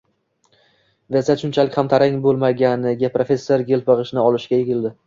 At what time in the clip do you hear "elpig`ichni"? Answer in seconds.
3.79-4.27